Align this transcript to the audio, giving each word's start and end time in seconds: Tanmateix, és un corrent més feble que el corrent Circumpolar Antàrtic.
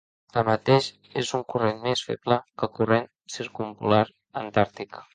Tanmateix, 0.35 0.87
és 1.23 1.33
un 1.39 1.43
corrent 1.55 1.85
més 1.85 2.03
feble 2.09 2.39
que 2.49 2.69
el 2.71 2.75
corrent 2.81 3.09
Circumpolar 3.37 4.05
Antàrtic. 4.47 5.05